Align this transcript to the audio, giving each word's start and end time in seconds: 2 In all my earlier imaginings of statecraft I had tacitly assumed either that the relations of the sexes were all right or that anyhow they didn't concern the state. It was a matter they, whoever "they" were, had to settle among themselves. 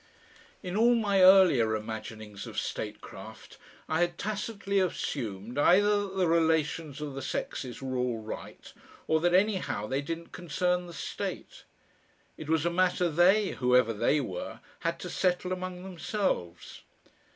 2 0.63 0.69
In 0.69 0.75
all 0.75 0.95
my 0.95 1.21
earlier 1.21 1.75
imaginings 1.75 2.47
of 2.47 2.57
statecraft 2.57 3.59
I 3.87 3.99
had 4.01 4.17
tacitly 4.17 4.79
assumed 4.79 5.59
either 5.59 6.07
that 6.07 6.15
the 6.15 6.27
relations 6.27 7.01
of 7.01 7.13
the 7.13 7.21
sexes 7.21 7.83
were 7.83 7.95
all 7.97 8.17
right 8.17 8.73
or 9.05 9.19
that 9.21 9.35
anyhow 9.35 9.85
they 9.85 10.01
didn't 10.01 10.31
concern 10.31 10.87
the 10.87 10.93
state. 10.93 11.65
It 12.35 12.49
was 12.49 12.65
a 12.65 12.71
matter 12.71 13.09
they, 13.09 13.49
whoever 13.49 13.93
"they" 13.93 14.19
were, 14.19 14.61
had 14.79 14.97
to 15.01 15.09
settle 15.11 15.53
among 15.53 15.83
themselves. 15.83 16.81